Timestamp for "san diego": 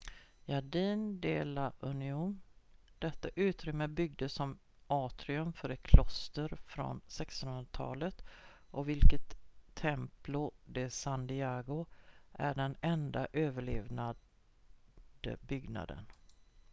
10.89-11.85